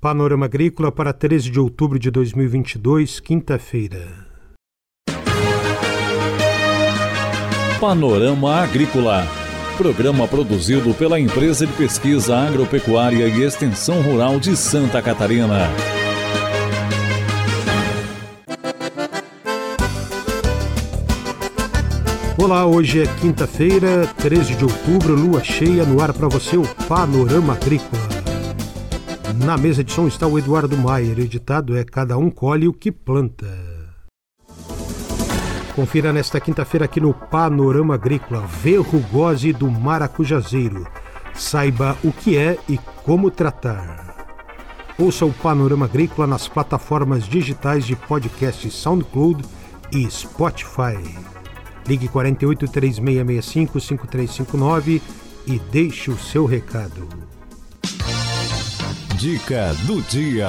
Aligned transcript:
Panorama 0.00 0.46
Agrícola 0.46 0.90
para 0.90 1.12
13 1.12 1.50
de 1.50 1.60
outubro 1.60 1.98
de 1.98 2.10
2022, 2.10 3.20
quinta-feira. 3.20 4.08
Panorama 7.78 8.62
Agrícola. 8.62 9.26
Programa 9.76 10.26
produzido 10.26 10.94
pela 10.94 11.20
Empresa 11.20 11.66
de 11.66 11.72
Pesquisa 11.74 12.34
Agropecuária 12.34 13.28
e 13.28 13.42
Extensão 13.42 14.00
Rural 14.00 14.40
de 14.40 14.56
Santa 14.56 15.02
Catarina. 15.02 15.68
Olá, 22.42 22.64
hoje 22.64 23.02
é 23.02 23.06
quinta-feira, 23.20 24.06
13 24.16 24.54
de 24.54 24.64
outubro, 24.64 25.14
lua 25.14 25.44
cheia 25.44 25.84
no 25.84 26.00
ar 26.00 26.14
para 26.14 26.26
você 26.26 26.56
o 26.56 26.66
Panorama 26.88 27.52
Agrícola. 27.52 28.09
Na 29.44 29.56
mesa 29.56 29.82
de 29.82 29.90
som 29.90 30.06
está 30.06 30.26
o 30.26 30.38
Eduardo 30.38 30.76
Maier, 30.76 31.18
editado 31.18 31.74
é 31.74 31.82
Cada 31.82 32.18
um 32.18 32.30
colhe 32.30 32.68
o 32.68 32.74
que 32.74 32.92
planta. 32.92 33.48
Confira 35.74 36.12
nesta 36.12 36.38
quinta-feira 36.38 36.84
aqui 36.84 37.00
no 37.00 37.14
Panorama 37.14 37.94
Agrícola, 37.94 38.46
verrugose 38.46 39.54
do 39.54 39.70
maracujazeiro. 39.70 40.86
Saiba 41.32 41.96
o 42.04 42.12
que 42.12 42.36
é 42.36 42.58
e 42.68 42.76
como 43.02 43.30
tratar. 43.30 44.14
Ouça 44.98 45.24
o 45.24 45.32
Panorama 45.32 45.86
Agrícola 45.86 46.26
nas 46.26 46.46
plataformas 46.46 47.24
digitais 47.24 47.86
de 47.86 47.96
podcast 47.96 48.70
SoundCloud 48.70 49.42
e 49.90 50.10
Spotify. 50.10 51.02
Ligue 51.88 52.08
48 52.08 52.68
3665 52.68 53.80
5359 53.80 55.00
e 55.46 55.58
deixe 55.72 56.10
o 56.10 56.18
seu 56.18 56.44
recado. 56.44 57.08
Dica 59.20 59.74
do 59.86 60.00
dia. 60.00 60.48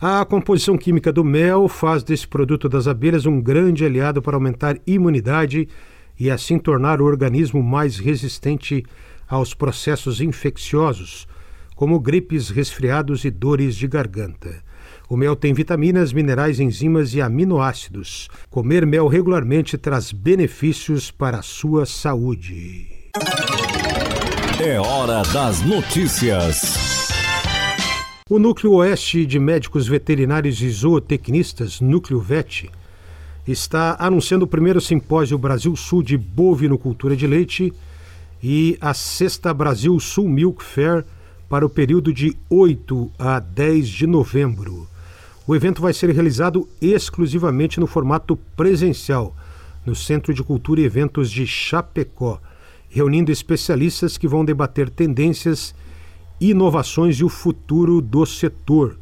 A 0.00 0.24
composição 0.24 0.76
química 0.76 1.12
do 1.12 1.22
mel 1.22 1.68
faz 1.68 2.02
desse 2.02 2.26
produto 2.26 2.68
das 2.68 2.88
abelhas 2.88 3.24
um 3.24 3.40
grande 3.40 3.84
aliado 3.84 4.20
para 4.20 4.36
aumentar 4.36 4.76
imunidade 4.84 5.68
e 6.18 6.28
assim 6.28 6.58
tornar 6.58 7.00
o 7.00 7.04
organismo 7.04 7.62
mais 7.62 7.98
resistente 7.98 8.84
aos 9.28 9.54
processos 9.54 10.20
infecciosos, 10.20 11.28
como 11.76 12.00
gripes, 12.00 12.50
resfriados 12.50 13.24
e 13.24 13.30
dores 13.30 13.76
de 13.76 13.86
garganta. 13.86 14.60
O 15.08 15.16
mel 15.16 15.36
tem 15.36 15.54
vitaminas, 15.54 16.12
minerais, 16.12 16.58
enzimas 16.58 17.14
e 17.14 17.20
aminoácidos. 17.20 18.28
Comer 18.50 18.84
mel 18.84 19.06
regularmente 19.06 19.78
traz 19.78 20.10
benefícios 20.10 21.12
para 21.12 21.38
a 21.38 21.42
sua 21.42 21.86
saúde. 21.86 22.88
É 24.60 24.80
hora 24.80 25.22
das 25.32 25.62
notícias. 25.62 26.85
O 28.28 28.40
Núcleo 28.40 28.72
Oeste 28.72 29.24
de 29.24 29.38
Médicos 29.38 29.86
Veterinários 29.86 30.60
e 30.60 30.68
Zootecnistas, 30.68 31.80
Núcleo 31.80 32.18
VET, 32.18 32.68
está 33.46 33.94
anunciando 34.00 34.44
o 34.44 34.48
primeiro 34.48 34.80
simpósio 34.80 35.38
Brasil 35.38 35.76
Sul 35.76 36.02
de 36.02 36.18
bovinocultura 36.18 37.14
de 37.14 37.24
leite 37.24 37.72
e 38.42 38.76
a 38.80 38.92
sexta 38.94 39.54
Brasil 39.54 40.00
Sul 40.00 40.28
Milk 40.28 40.64
Fair 40.64 41.04
para 41.48 41.64
o 41.64 41.70
período 41.70 42.12
de 42.12 42.36
8 42.50 43.12
a 43.16 43.38
10 43.38 43.86
de 43.86 44.08
novembro. 44.08 44.88
O 45.46 45.54
evento 45.54 45.80
vai 45.80 45.92
ser 45.92 46.10
realizado 46.10 46.68
exclusivamente 46.82 47.78
no 47.78 47.86
formato 47.86 48.34
presencial, 48.56 49.36
no 49.86 49.94
Centro 49.94 50.34
de 50.34 50.42
Cultura 50.42 50.80
e 50.80 50.84
Eventos 50.84 51.30
de 51.30 51.46
Chapecó, 51.46 52.40
reunindo 52.90 53.30
especialistas 53.30 54.18
que 54.18 54.26
vão 54.26 54.44
debater 54.44 54.90
tendências 54.90 55.72
inovações 56.40 57.16
e 57.16 57.24
o 57.24 57.28
futuro 57.28 58.00
do 58.00 58.24
setor. 58.26 58.98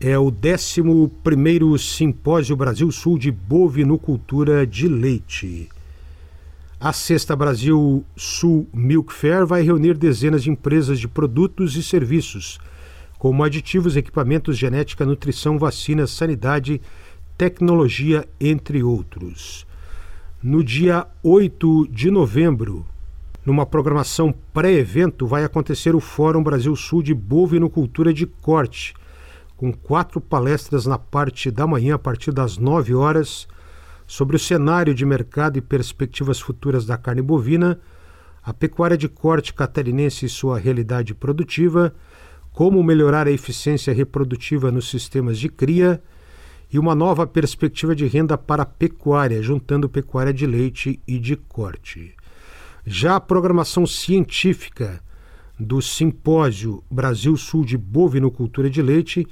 É 0.00 0.16
o 0.18 0.32
11 0.32 1.78
Simpósio 1.78 2.54
Brasil 2.54 2.90
Sul 2.92 3.18
de 3.18 3.32
Bovinocultura 3.32 4.66
de 4.66 4.86
Leite. 4.86 5.68
A 6.80 6.92
Sexta 6.92 7.34
Brasil 7.34 8.04
Sul 8.16 8.68
Milk 8.72 9.12
Fair 9.12 9.44
vai 9.44 9.62
reunir 9.62 9.98
dezenas 9.98 10.44
de 10.44 10.50
empresas 10.50 11.00
de 11.00 11.08
produtos 11.08 11.74
e 11.74 11.82
serviços, 11.82 12.60
como 13.18 13.42
aditivos, 13.42 13.96
equipamentos, 13.96 14.56
genética, 14.56 15.04
nutrição, 15.04 15.58
vacinas, 15.58 16.12
sanidade, 16.12 16.80
tecnologia, 17.36 18.28
entre 18.40 18.80
outros. 18.84 19.66
No 20.40 20.62
dia 20.62 21.04
8 21.20 21.88
de 21.90 22.12
novembro, 22.12 22.86
numa 23.48 23.64
programação 23.64 24.30
pré-evento, 24.52 25.26
vai 25.26 25.42
acontecer 25.42 25.96
o 25.96 26.00
Fórum 26.00 26.42
Brasil 26.42 26.76
Sul 26.76 27.02
de 27.02 27.14
Bovinocultura 27.14 28.12
de 28.12 28.26
Corte, 28.26 28.92
com 29.56 29.72
quatro 29.72 30.20
palestras 30.20 30.84
na 30.84 30.98
parte 30.98 31.50
da 31.50 31.66
manhã, 31.66 31.94
a 31.94 31.98
partir 31.98 32.30
das 32.30 32.58
9 32.58 32.94
horas, 32.94 33.48
sobre 34.06 34.36
o 34.36 34.38
cenário 34.38 34.94
de 34.94 35.06
mercado 35.06 35.56
e 35.56 35.62
perspectivas 35.62 36.38
futuras 36.38 36.84
da 36.84 36.98
carne 36.98 37.22
bovina, 37.22 37.80
a 38.44 38.52
pecuária 38.52 38.98
de 38.98 39.08
corte 39.08 39.54
catarinense 39.54 40.26
e 40.26 40.28
sua 40.28 40.58
realidade 40.58 41.14
produtiva, 41.14 41.94
como 42.52 42.82
melhorar 42.82 43.26
a 43.26 43.32
eficiência 43.32 43.94
reprodutiva 43.94 44.70
nos 44.70 44.90
sistemas 44.90 45.38
de 45.38 45.48
cria 45.48 46.02
e 46.70 46.78
uma 46.78 46.94
nova 46.94 47.26
perspectiva 47.26 47.96
de 47.96 48.06
renda 48.06 48.36
para 48.36 48.64
a 48.64 48.66
pecuária, 48.66 49.42
juntando 49.42 49.88
pecuária 49.88 50.34
de 50.34 50.46
leite 50.46 51.00
e 51.08 51.18
de 51.18 51.34
corte. 51.34 52.17
Já 52.90 53.16
a 53.16 53.20
programação 53.20 53.86
científica 53.86 54.98
do 55.60 55.82
Simpósio 55.82 56.82
Brasil 56.90 57.36
Sul 57.36 57.62
de 57.62 57.76
Bovinocultura 57.76 58.70
de 58.70 58.80
Leite 58.80 59.26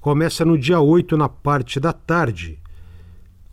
começa 0.00 0.44
no 0.44 0.56
dia 0.56 0.78
8, 0.78 1.16
na 1.16 1.28
parte 1.28 1.80
da 1.80 1.92
tarde, 1.92 2.60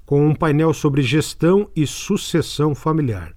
com 0.06 0.28
um 0.28 0.36
painel 0.36 0.76
sobre 0.76 1.02
gestão 1.02 1.68
e 1.76 1.88
sucessão 1.88 2.76
familiar. 2.76 3.34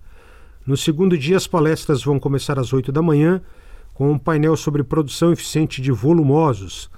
No 0.67 0.77
segundo 0.77 1.17
dia, 1.17 1.39
as 1.39 1.47
palestras 1.47 2.05
vão 2.05 2.21
começar 2.21 2.59
às 2.59 2.71
8 2.71 2.93
da 2.93 3.01
manhã, 3.01 3.41
com 3.95 4.13
um 4.13 4.19
painel 4.19 4.59
sobre 4.59 4.85
produção 4.85 5.33
eficiente 5.33 5.81
de 5.81 5.91
volumosos, 5.91 6.91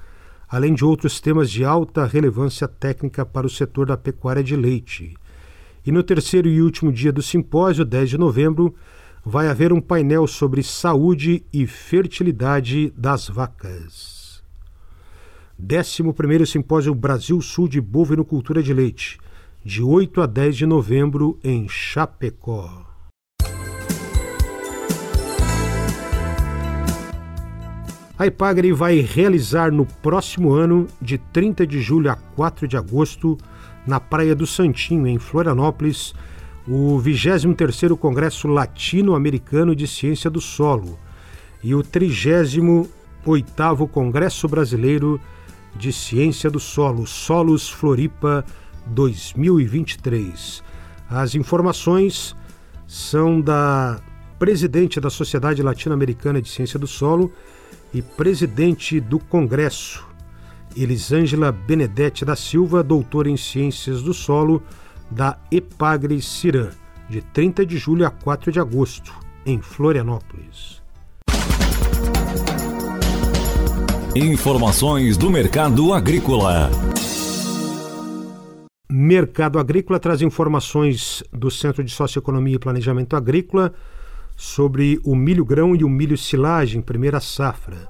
além 0.48 0.74
de 0.74 0.84
outros 0.84 1.20
temas 1.20 1.48
de 1.48 1.64
alta 1.64 2.04
relevância 2.06 2.66
técnica 2.66 3.24
para 3.24 3.46
o 3.46 3.50
setor 3.50 3.86
da 3.86 3.96
pecuária 3.96 4.42
de 4.42 4.56
leite. 4.56 5.14
E 5.86 5.92
no 5.92 6.02
terceiro 6.02 6.48
e 6.48 6.60
último 6.60 6.90
dia 6.90 7.12
do 7.12 7.22
simpósio, 7.22 7.84
10 7.84 8.10
de 8.10 8.18
novembro, 8.18 8.74
vai 9.24 9.48
haver 9.48 9.72
um 9.72 9.80
painel 9.80 10.26
sobre 10.26 10.62
saúde 10.62 11.44
e 11.52 11.66
fertilidade 11.66 12.92
das 12.96 13.28
vacas. 13.28 14.42
11 15.60 16.46
Simpósio 16.46 16.94
Brasil 16.94 17.40
Sul 17.40 17.68
de 17.68 17.80
Bovinocultura 17.80 18.62
de 18.62 18.74
Leite, 18.74 19.18
de 19.64 19.80
8 19.80 20.22
a 20.22 20.26
10 20.26 20.56
de 20.56 20.66
novembro, 20.66 21.38
em 21.44 21.68
Chapecó. 21.68 22.84
A 28.18 28.26
Ipagre 28.26 28.72
vai 28.72 29.00
realizar 29.00 29.72
no 29.72 29.86
próximo 29.86 30.52
ano, 30.52 30.86
de 31.00 31.16
30 31.16 31.66
de 31.66 31.80
julho 31.80 32.10
a 32.10 32.16
4 32.16 32.66
de 32.66 32.76
agosto, 32.76 33.38
na 33.86 33.98
Praia 33.98 34.34
do 34.34 34.46
Santinho, 34.46 35.06
em 35.06 35.18
Florianópolis, 35.18 36.12
o 36.66 37.00
23º 37.00 37.96
Congresso 37.96 38.46
Latino-Americano 38.46 39.74
de 39.74 39.86
Ciência 39.86 40.30
do 40.30 40.40
Solo 40.40 40.98
e 41.62 41.74
o 41.74 41.82
38º 41.82 43.88
Congresso 43.88 44.48
Brasileiro 44.48 45.20
de 45.76 45.92
Ciência 45.92 46.50
do 46.50 46.60
Solo, 46.60 47.06
Solos 47.06 47.68
Floripa 47.68 48.44
2023. 48.86 50.62
As 51.08 51.34
informações 51.34 52.36
são 52.86 53.40
da 53.40 54.00
presidente 54.38 55.00
da 55.00 55.10
Sociedade 55.10 55.62
Latino-Americana 55.62 56.42
de 56.42 56.48
Ciência 56.48 56.78
do 56.78 56.86
Solo 56.86 57.32
e 57.92 58.02
presidente 58.02 59.00
do 59.00 59.18
Congresso, 59.18 60.06
Elisângela 60.76 61.52
Benedetti 61.52 62.24
da 62.24 62.34
Silva, 62.34 62.82
doutora 62.82 63.28
em 63.28 63.36
Ciências 63.36 64.02
do 64.02 64.14
Solo, 64.14 64.62
da 65.12 65.38
Epagre 65.50 66.20
Cirã, 66.22 66.70
de 67.08 67.20
30 67.20 67.66
de 67.66 67.76
julho 67.76 68.06
a 68.06 68.10
4 68.10 68.50
de 68.50 68.58
agosto, 68.58 69.12
em 69.44 69.60
Florianópolis. 69.60 70.80
Informações 74.16 75.16
do 75.16 75.30
mercado 75.30 75.92
agrícola. 75.92 76.70
Mercado 78.90 79.58
Agrícola 79.58 79.98
traz 79.98 80.20
informações 80.20 81.22
do 81.32 81.50
Centro 81.50 81.82
de 81.82 81.90
Socioeconomia 81.90 82.56
e 82.56 82.58
Planejamento 82.58 83.16
Agrícola 83.16 83.72
sobre 84.36 85.00
o 85.02 85.14
milho 85.14 85.44
grão 85.44 85.74
e 85.74 85.82
o 85.82 85.88
milho 85.88 86.16
silagem, 86.18 86.82
primeira 86.82 87.20
safra. 87.20 87.88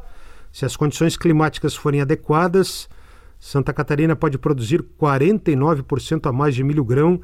Se 0.52 0.64
as 0.64 0.76
condições 0.76 1.16
climáticas 1.16 1.74
forem 1.74 2.00
adequadas, 2.00 2.88
Santa 3.42 3.72
Catarina 3.72 4.14
pode 4.14 4.38
produzir 4.38 4.84
49% 5.00 6.28
a 6.28 6.32
mais 6.32 6.54
de 6.54 6.62
milho 6.62 6.84
grão 6.84 7.20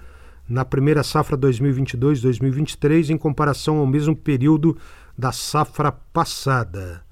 na 0.49 0.65
primeira 0.65 1.05
safra 1.05 1.39
2022-2023 1.39 3.11
em 3.11 3.17
comparação 3.17 3.79
ao 3.79 3.87
mesmo 3.87 4.17
período 4.17 4.77
da 5.17 5.31
safra 5.31 5.93
passada. 5.93 7.05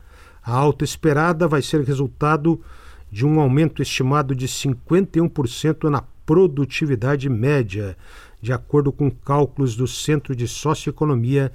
A 0.42 0.52
alta 0.52 0.82
esperada 0.82 1.46
vai 1.46 1.62
ser 1.62 1.82
resultado 1.82 2.60
de 3.08 3.24
um 3.24 3.38
aumento 3.38 3.80
estimado 3.80 4.34
de 4.34 4.48
51% 4.48 5.88
na 5.88 6.02
produtividade 6.26 7.28
média, 7.30 7.96
de 8.42 8.52
acordo 8.52 8.90
com 8.90 9.08
cálculos 9.08 9.76
do 9.76 9.86
Centro 9.86 10.34
de 10.34 10.48
Socioeconomia 10.48 11.52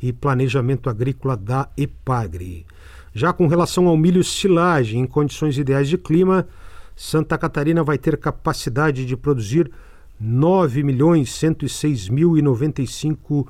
e 0.00 0.14
Planejamento 0.14 0.88
Agrícola 0.88 1.36
da 1.36 1.68
EPAGRE. 1.76 2.64
Já 3.12 3.34
com 3.34 3.46
relação 3.48 3.86
ao 3.86 3.98
milho 3.98 4.24
silagem 4.24 5.02
em 5.02 5.06
condições 5.06 5.58
ideais 5.58 5.90
de 5.90 5.98
clima, 5.98 6.48
Santa 6.96 7.36
Catarina 7.36 7.84
vai 7.84 7.98
ter 7.98 8.16
capacidade 8.16 9.04
de 9.04 9.14
produzir 9.16 9.70
9 10.18 10.82
milhões 10.82 11.30
106 11.34 12.08
mil 12.08 12.38
e 12.38 12.42
95 12.42 13.46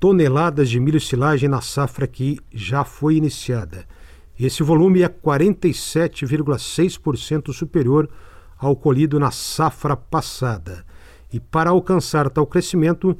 toneladas 0.00 0.68
de 0.68 0.80
milho 0.80 1.00
silagem 1.00 1.48
na 1.48 1.60
safra 1.60 2.08
que 2.08 2.40
já 2.52 2.82
foi 2.82 3.14
iniciada. 3.14 3.86
Esse 4.38 4.62
volume 4.64 5.02
é 5.02 5.08
47,6% 5.08 7.52
superior 7.52 8.08
ao 8.58 8.74
colhido 8.74 9.20
na 9.20 9.30
safra 9.30 9.96
passada. 9.96 10.84
E 11.32 11.38
para 11.38 11.70
alcançar 11.70 12.28
tal 12.28 12.44
crescimento, 12.46 13.16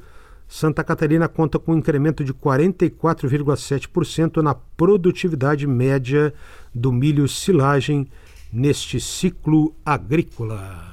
Santa 0.47 0.83
Catarina 0.83 1.29
conta 1.29 1.59
com 1.59 1.73
um 1.73 1.77
incremento 1.77 2.23
de 2.23 2.33
44,7% 2.33 4.41
na 4.41 4.55
produtividade 4.55 5.67
média 5.67 6.33
do 6.73 6.91
milho 6.91 7.27
silagem 7.27 8.09
neste 8.51 8.99
ciclo 8.99 9.75
agrícola. 9.85 10.87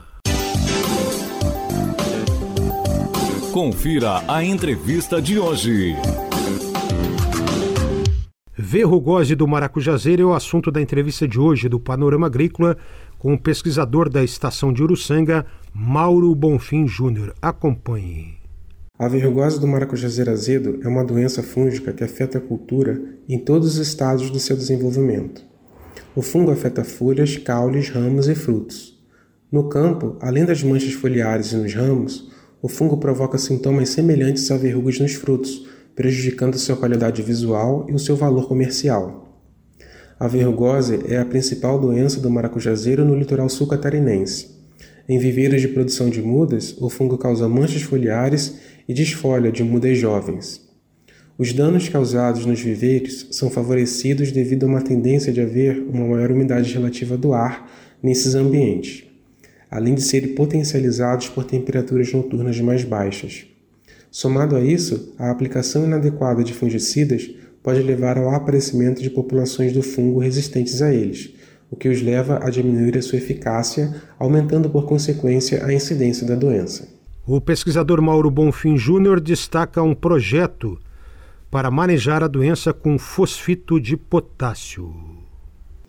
Confira 3.53 4.23
a 4.29 4.45
entrevista 4.45 5.21
de 5.21 5.39
hoje. 5.39 5.95
Verrugose 8.55 9.35
do 9.35 9.49
Maracujazeiro 9.49 10.23
é 10.23 10.27
o 10.27 10.35
assunto 10.35 10.71
da 10.71 10.83
entrevista 10.83 11.27
de 11.27 11.41
hoje 11.41 11.69
do 11.69 11.81
Panorama 11.81 12.27
Agrícola 12.27 12.77
com 13.19 13.33
o 13.33 13.39
pesquisador 13.39 14.11
da 14.11 14.23
estação 14.23 14.73
de 14.73 14.83
Uruçanga, 14.83 15.47
Mauro 15.73 16.35
Bonfim 16.35 16.87
Júnior. 16.87 17.35
Acompanhe. 17.41 18.35
A 18.99 19.09
verrugose 19.09 19.61
do 19.61 19.67
maracujazeiro 19.67 20.31
azedo 20.31 20.81
é 20.83 20.89
uma 20.89 21.05
doença 21.05 21.43
fúngica 21.43 21.93
que 21.93 22.05
afeta 22.05 22.39
a 22.39 22.41
cultura 22.41 23.01
em 23.29 23.39
todos 23.39 23.75
os 23.75 23.89
estágios 23.89 24.31
do 24.31 24.39
seu 24.39 24.57
desenvolvimento. 24.57 25.56
O 26.17 26.23
fungo 26.23 26.51
afeta 26.51 26.83
folhas, 26.83 27.37
caules, 27.37 27.91
ramos 27.91 28.27
e 28.27 28.35
frutos. 28.35 28.99
No 29.53 29.69
campo, 29.69 30.17
além 30.19 30.47
das 30.47 30.63
manchas 30.63 30.95
foliares 30.95 31.53
e 31.53 31.57
nos 31.57 31.75
ramos, 31.75 32.33
o 32.63 32.71
fungo 32.71 32.97
provoca 32.97 33.37
sintomas 33.37 33.91
semelhantes 33.91 34.51
a 34.51 34.57
verrugas 34.57 34.99
nos 34.99 35.13
frutos, 35.13 35.69
prejudicando 35.95 36.59
sua 36.59 36.75
qualidade 36.75 37.21
visual 37.21 37.85
e 37.87 37.93
o 37.93 37.99
seu 37.99 38.17
valor 38.17 38.49
comercial. 38.49 39.29
A 40.19 40.27
verrugose 40.27 41.01
é 41.07 41.19
a 41.19 41.25
principal 41.27 41.79
doença 41.79 42.19
do 42.19 42.31
maracujazeiro 42.31 43.05
no 43.05 43.15
litoral 43.15 43.51
sul 43.51 43.67
catarinense. 43.67 44.57
Em 45.07 45.19
viveiros 45.19 45.61
de 45.61 45.69
produção 45.69 46.09
de 46.09 46.23
mudas, 46.23 46.75
o 46.81 46.89
fungo 46.89 47.19
causa 47.19 47.47
manchas 47.47 47.83
foliares 47.83 48.59
e 48.89 48.95
desfolha 48.95 49.53
de 49.53 49.63
mudas 49.63 49.99
jovens. 49.99 50.66
Os 51.39 51.53
danos 51.53 51.89
causados 51.89 52.47
nos 52.47 52.61
viveiros 52.61 53.29
são 53.31 53.51
favorecidos 53.51 54.33
devido 54.33 54.65
a 54.65 54.69
uma 54.69 54.83
tendência 54.83 55.33
de 55.33 55.41
haver 55.41 55.79
uma 55.79 56.07
maior 56.07 56.31
umidade 56.31 56.73
relativa 56.73 57.17
do 57.17 57.33
ar 57.33 57.71
nesses 58.03 58.35
ambientes 58.35 59.07
além 59.71 59.95
de 59.95 60.03
serem 60.03 60.35
potencializados 60.35 61.29
por 61.29 61.45
temperaturas 61.45 62.13
noturnas 62.13 62.61
mais 62.61 62.85
baixas. 62.85 63.47
Somado 64.11 64.57
a 64.57 64.61
isso, 64.61 65.15
a 65.19 65.31
aplicação 65.31 65.85
inadequada 65.85 66.43
de 66.43 66.55
fungicidas 66.55 67.31
pode 67.63 67.83
levar 67.83 68.17
ao 68.17 68.31
aparecimento 68.31 69.03
de 69.03 69.11
populações 69.11 69.73
do 69.73 69.83
fungo 69.83 70.21
resistentes 70.21 70.81
a 70.81 70.95
eles, 70.95 71.35
o 71.71 71.77
que 71.77 71.89
os 71.89 72.01
leva 72.01 72.39
a 72.43 72.49
diminuir 72.49 72.97
a 72.97 73.03
sua 73.03 73.19
eficácia, 73.19 73.95
aumentando 74.19 74.71
por 74.71 74.87
consequência 74.87 75.65
a 75.65 75.73
incidência 75.73 76.27
da 76.27 76.37
doença. 76.37 76.89
O 77.27 77.41
pesquisador 77.41 78.01
Mauro 78.01 78.31
Bonfim 78.31 78.77
Júnior 78.77 79.21
destaca 79.21 79.83
um 79.83 79.95
projeto 79.95 80.79
para 81.57 81.71
manejar 81.71 82.23
a 82.23 82.29
doença 82.29 82.71
com 82.71 82.99
fosfito 82.99 83.81
de 83.81 83.97
potássio. 83.97 84.95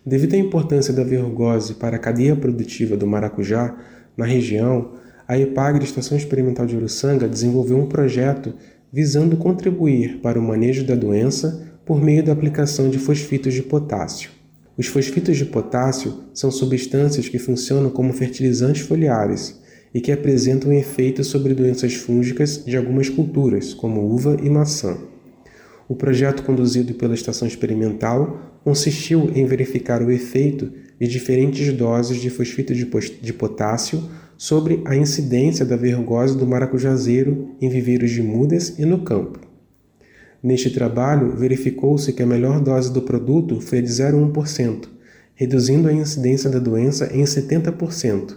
Devido 0.05 0.33
à 0.35 0.37
importância 0.37 0.93
da 0.93 1.03
verrugose 1.03 1.73
para 1.73 1.97
a 1.97 1.99
cadeia 1.99 2.37
produtiva 2.37 2.95
do 2.95 3.05
maracujá 3.05 3.75
na 4.15 4.23
região, 4.23 4.93
a 5.27 5.37
EPAGRE 5.37 5.83
Estação 5.83 6.17
Experimental 6.17 6.65
de 6.65 6.77
Uruçanga 6.77 7.27
desenvolveu 7.27 7.77
um 7.77 7.85
projeto 7.85 8.53
visando 8.93 9.35
contribuir 9.35 10.21
para 10.21 10.39
o 10.39 10.41
manejo 10.41 10.85
da 10.85 10.95
doença 10.95 11.69
por 11.85 12.01
meio 12.01 12.23
da 12.23 12.31
aplicação 12.31 12.89
de 12.89 12.97
fosfitos 12.97 13.53
de 13.53 13.61
potássio. 13.61 14.29
Os 14.77 14.87
fosfitos 14.87 15.35
de 15.35 15.43
potássio 15.43 16.13
são 16.33 16.49
substâncias 16.49 17.27
que 17.27 17.37
funcionam 17.37 17.89
como 17.89 18.13
fertilizantes 18.13 18.83
foliares 18.83 19.59
e 19.93 19.99
que 19.99 20.13
apresentam 20.13 20.71
efeito 20.71 21.25
sobre 21.25 21.53
doenças 21.53 21.93
fúngicas 21.93 22.63
de 22.65 22.77
algumas 22.77 23.09
culturas, 23.09 23.73
como 23.73 24.09
uva 24.09 24.37
e 24.41 24.49
maçã. 24.49 24.97
O 25.87 25.95
projeto 25.95 26.43
conduzido 26.43 26.93
pela 26.95 27.13
estação 27.13 27.47
experimental 27.47 28.59
consistiu 28.63 29.31
em 29.33 29.45
verificar 29.45 30.01
o 30.01 30.11
efeito 30.11 30.71
de 30.99 31.07
diferentes 31.07 31.71
doses 31.73 32.19
de 32.19 32.29
fosfito 32.29 32.73
de 32.73 33.33
potássio 33.33 34.03
sobre 34.37 34.81
a 34.85 34.95
incidência 34.95 35.65
da 35.65 35.75
verrugose 35.75 36.37
do 36.37 36.45
maracujazeiro 36.45 37.55
em 37.61 37.69
viveiros 37.69 38.11
de 38.11 38.21
mudas 38.21 38.77
e 38.77 38.85
no 38.85 38.99
campo. 39.03 39.39
Neste 40.43 40.69
trabalho, 40.69 41.35
verificou-se 41.35 42.13
que 42.13 42.21
a 42.21 42.25
melhor 42.25 42.59
dose 42.59 42.91
do 42.93 43.01
produto 43.01 43.59
foi 43.59 43.81
de 43.81 43.89
0,1%, 43.89 44.87
reduzindo 45.33 45.87
a 45.87 45.93
incidência 45.93 46.49
da 46.49 46.59
doença 46.59 47.09
em 47.13 47.23
70%, 47.23 48.35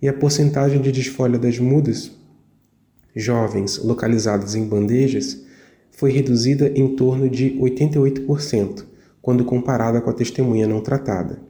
e 0.00 0.08
a 0.08 0.12
porcentagem 0.12 0.80
de 0.80 0.92
desfolha 0.92 1.38
das 1.38 1.58
mudas 1.58 2.10
jovens 3.14 3.78
localizadas 3.78 4.54
em 4.54 4.64
bandejas 4.66 5.43
foi 5.96 6.10
reduzida 6.12 6.70
em 6.74 6.94
torno 6.94 7.28
de 7.28 7.58
88%, 7.60 8.84
quando 9.22 9.44
comparada 9.44 10.00
com 10.00 10.10
a 10.10 10.14
testemunha 10.14 10.66
não 10.66 10.80
tratada. 10.80 11.40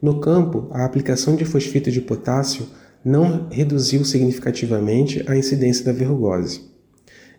No 0.00 0.18
campo, 0.18 0.66
a 0.70 0.84
aplicação 0.84 1.36
de 1.36 1.44
fosfito 1.44 1.90
de 1.90 2.00
potássio 2.00 2.66
não 3.04 3.48
reduziu 3.50 4.04
significativamente 4.04 5.22
a 5.26 5.36
incidência 5.36 5.84
da 5.84 5.92
verrugose. 5.92 6.62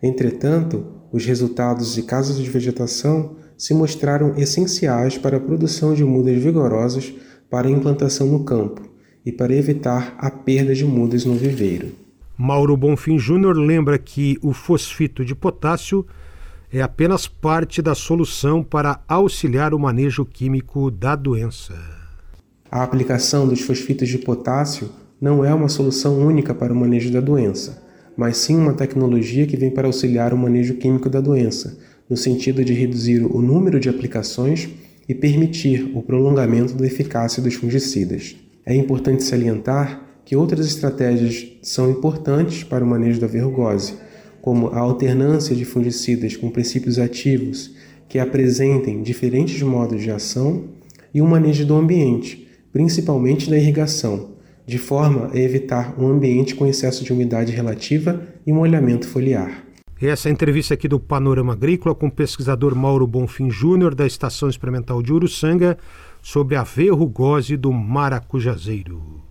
Entretanto, 0.01 0.85
os 1.11 1.25
resultados 1.25 1.93
de 1.93 2.03
casos 2.03 2.37
de 2.37 2.49
vegetação 2.49 3.35
se 3.57 3.73
mostraram 3.73 4.35
essenciais 4.37 5.17
para 5.17 5.37
a 5.37 5.39
produção 5.39 5.93
de 5.93 6.03
mudas 6.03 6.41
vigorosas 6.41 7.13
para 7.49 7.69
implantação 7.69 8.27
no 8.27 8.43
campo 8.43 8.81
e 9.25 9.31
para 9.31 9.55
evitar 9.55 10.15
a 10.17 10.31
perda 10.31 10.73
de 10.73 10.85
mudas 10.85 11.25
no 11.25 11.33
viveiro. 11.33 11.91
Mauro 12.41 12.75
Bonfim 12.75 13.19
Júnior 13.19 13.55
lembra 13.55 13.99
que 13.99 14.35
o 14.41 14.51
fosfito 14.51 15.23
de 15.23 15.35
potássio 15.35 16.03
é 16.73 16.81
apenas 16.81 17.27
parte 17.27 17.83
da 17.83 17.93
solução 17.93 18.63
para 18.63 18.99
auxiliar 19.07 19.75
o 19.75 19.79
manejo 19.79 20.25
químico 20.25 20.89
da 20.89 21.15
doença. 21.15 21.75
A 22.71 22.81
aplicação 22.81 23.47
dos 23.47 23.61
fosfitos 23.61 24.09
de 24.09 24.17
potássio 24.17 24.89
não 25.21 25.45
é 25.45 25.53
uma 25.53 25.69
solução 25.69 26.17
única 26.17 26.51
para 26.51 26.73
o 26.73 26.75
manejo 26.75 27.11
da 27.11 27.21
doença, 27.21 27.83
mas 28.17 28.37
sim 28.37 28.57
uma 28.57 28.73
tecnologia 28.73 29.45
que 29.45 29.55
vem 29.55 29.69
para 29.69 29.87
auxiliar 29.87 30.33
o 30.33 30.37
manejo 30.37 30.73
químico 30.77 31.11
da 31.11 31.21
doença, 31.21 31.77
no 32.09 32.17
sentido 32.17 32.65
de 32.65 32.73
reduzir 32.73 33.23
o 33.23 33.39
número 33.39 33.79
de 33.79 33.87
aplicações 33.87 34.67
e 35.07 35.13
permitir 35.13 35.91
o 35.93 36.01
prolongamento 36.01 36.73
da 36.73 36.87
eficácia 36.87 37.43
dos 37.43 37.53
fungicidas. 37.53 38.35
É 38.65 38.73
importante 38.73 39.21
salientar 39.23 40.10
que 40.25 40.35
outras 40.35 40.65
estratégias 40.65 41.47
são 41.61 41.89
importantes 41.89 42.63
para 42.63 42.83
o 42.83 42.87
manejo 42.87 43.19
da 43.19 43.27
verrugose, 43.27 43.95
como 44.41 44.67
a 44.67 44.79
alternância 44.79 45.55
de 45.55 45.65
fungicidas 45.65 46.35
com 46.35 46.49
princípios 46.49 46.97
ativos 46.97 47.75
que 48.09 48.19
apresentem 48.19 49.01
diferentes 49.01 49.61
modos 49.61 50.01
de 50.01 50.11
ação 50.11 50.65
e 51.13 51.21
o 51.21 51.27
manejo 51.27 51.65
do 51.65 51.75
ambiente, 51.75 52.47
principalmente 52.73 53.49
da 53.49 53.57
irrigação, 53.57 54.31
de 54.65 54.77
forma 54.77 55.29
a 55.33 55.37
evitar 55.37 55.95
um 55.99 56.07
ambiente 56.07 56.55
com 56.55 56.67
excesso 56.67 57.03
de 57.03 57.13
umidade 57.13 57.51
relativa 57.51 58.21
e 58.45 58.51
molhamento 58.51 59.07
foliar. 59.07 59.63
Essa 60.01 60.29
é 60.29 60.31
entrevista 60.31 60.73
aqui 60.73 60.87
do 60.87 60.99
Panorama 60.99 61.53
Agrícola 61.53 61.93
com 61.93 62.07
o 62.07 62.11
pesquisador 62.11 62.75
Mauro 62.75 63.05
Bonfim 63.05 63.51
Júnior 63.51 63.93
da 63.93 64.07
Estação 64.07 64.49
Experimental 64.49 65.01
de 65.03 65.13
Uruçanga 65.13 65.77
sobre 66.21 66.55
a 66.55 66.63
verrugose 66.63 67.55
do 67.55 67.71
maracujazeiro. 67.71 69.30